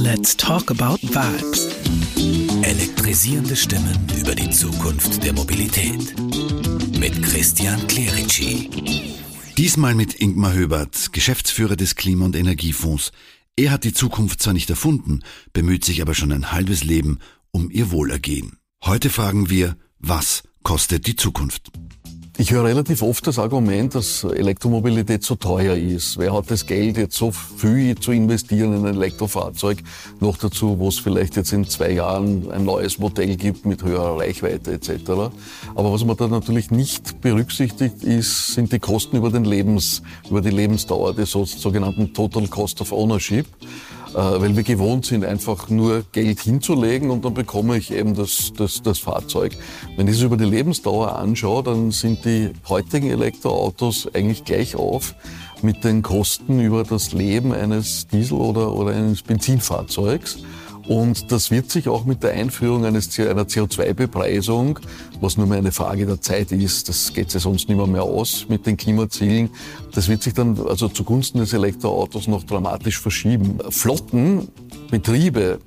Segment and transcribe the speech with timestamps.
[0.00, 1.68] Let's talk about vibes.
[2.62, 6.14] Elektrisierende Stimmen über die Zukunft der Mobilität.
[6.96, 8.70] Mit Christian Clerici.
[9.56, 13.10] Diesmal mit Ingmar Höbert, Geschäftsführer des Klima- und Energiefonds.
[13.56, 17.18] Er hat die Zukunft zwar nicht erfunden, bemüht sich aber schon ein halbes Leben
[17.50, 18.58] um ihr Wohlergehen.
[18.84, 21.72] Heute fragen wir, was kostet die Zukunft?
[22.40, 26.18] Ich höre relativ oft das Argument, dass Elektromobilität so teuer ist.
[26.18, 29.78] Wer hat das Geld, jetzt so viel zu investieren in ein Elektrofahrzeug?
[30.20, 34.20] Noch dazu, wo es vielleicht jetzt in zwei Jahren ein neues Modell gibt mit höherer
[34.20, 35.32] Reichweite etc.
[35.74, 40.40] Aber was man da natürlich nicht berücksichtigt ist, sind die Kosten über den Lebens, über
[40.40, 43.46] die Lebensdauer, die sogenannten Total Cost of Ownership.
[44.14, 48.52] Äh, weil wir gewohnt sind, einfach nur Geld hinzulegen und dann bekomme ich eben das,
[48.56, 49.56] das, das Fahrzeug.
[49.96, 55.14] Wenn ich es über die Lebensdauer anschaue, dann sind die heutigen Elektroautos eigentlich gleich auf
[55.62, 60.38] mit den Kosten über das Leben eines Diesel- oder, oder eines Benzinfahrzeugs.
[60.88, 64.78] Und das wird sich auch mit der Einführung eines, einer CO2-Bepreisung,
[65.20, 68.04] was nur mehr eine Frage der Zeit ist, das geht ja sonst nicht mehr, mehr
[68.04, 69.50] aus mit den Klimazielen,
[69.92, 73.58] das wird sich dann also zugunsten des Elektroautos noch dramatisch verschieben.
[73.68, 74.48] Flotten,
[74.90, 75.58] Betriebe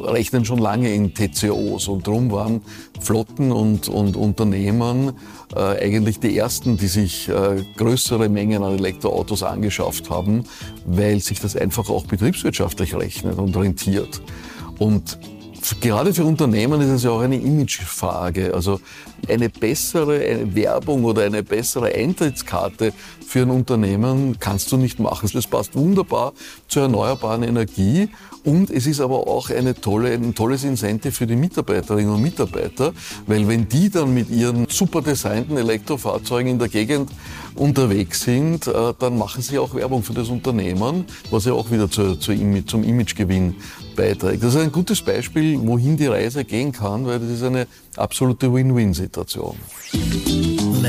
[0.00, 2.62] rechnen schon lange in TCOs und darum waren
[3.00, 5.12] Flotten und, und Unternehmen
[5.54, 10.44] äh, eigentlich die ersten, die sich äh, größere Mengen an Elektroautos angeschafft haben,
[10.86, 14.22] weil sich das einfach auch betriebswirtschaftlich rechnet und rentiert.
[14.80, 15.18] Und
[15.82, 18.54] gerade für Unternehmen ist es ja auch eine Imagefrage.
[18.54, 18.80] Also
[19.28, 22.94] eine bessere Werbung oder eine bessere Eintrittskarte
[23.26, 25.28] für ein Unternehmen kannst du nicht machen.
[25.34, 26.32] Das passt wunderbar
[26.66, 28.08] zur erneuerbaren Energie
[28.44, 32.92] und es ist aber auch eine tolle, ein tolles Incentive für die Mitarbeiterinnen und Mitarbeiter,
[33.26, 37.10] weil wenn die dann mit ihren super designten Elektrofahrzeugen in der Gegend
[37.54, 41.90] unterwegs sind, äh, dann machen sie auch Werbung für das Unternehmen, was ja auch wieder
[41.90, 43.56] zur Image, zum Imagegewinn
[43.96, 44.42] beiträgt.
[44.42, 47.66] Das ist ein gutes Beispiel, wohin die Reise gehen kann, weil das ist eine
[47.96, 49.56] absolute Win-Win-Situation.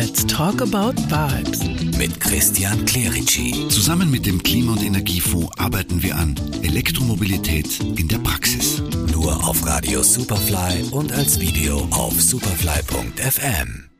[0.01, 1.63] Let's talk about vibes.
[1.95, 3.67] Mit Christian Clerici.
[3.69, 6.33] Zusammen mit dem Klima- und Energiefonds arbeiten wir an
[6.63, 8.81] Elektromobilität in der Praxis.
[9.11, 13.90] Nur auf Radio Superfly und als Video auf superfly.fm.